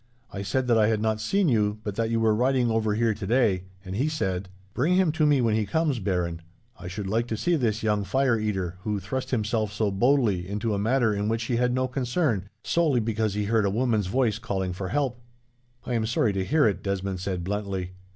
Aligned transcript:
I 0.33 0.41
said 0.41 0.65
that 0.67 0.79
I 0.79 0.87
had 0.87 0.99
not 0.99 1.17
yet 1.17 1.21
seen 1.21 1.47
you, 1.47 1.77
but 1.83 1.93
that 1.95 2.09
you 2.09 2.19
were 2.19 2.33
riding 2.33 2.71
over 2.71 2.95
here 2.95 3.13
today, 3.13 3.65
and 3.85 3.95
he 3.95 4.09
said: 4.09 4.49
"'Bring 4.73 4.95
him 4.95 5.11
to 5.11 5.27
me 5.27 5.41
when 5.41 5.53
he 5.53 5.67
comes, 5.67 5.99
Baron. 5.99 6.41
I 6.79 6.87
should 6.87 7.05
like 7.05 7.27
to 7.27 7.37
see 7.37 7.55
this 7.55 7.83
young 7.83 8.03
fire 8.03 8.39
eater, 8.39 8.77
who 8.81 8.99
thrust 8.99 9.29
himself 9.29 9.71
so 9.71 9.91
boldly 9.91 10.49
into 10.49 10.73
a 10.73 10.79
matter 10.79 11.13
in 11.13 11.29
which 11.29 11.43
he 11.43 11.57
had 11.57 11.71
no 11.71 11.87
concern, 11.87 12.49
solely 12.63 12.99
because 12.99 13.35
he 13.35 13.43
heard 13.43 13.63
a 13.63 13.69
woman's 13.69 14.07
voice 14.07 14.39
calling 14.39 14.73
for 14.73 14.87
help.'" 14.87 15.21
"I 15.85 15.93
am 15.93 16.07
sorry 16.07 16.33
to 16.33 16.43
hear 16.45 16.65
it," 16.65 16.81
Desmond 16.81 17.19
said, 17.19 17.43
bluntly. 17.43 17.91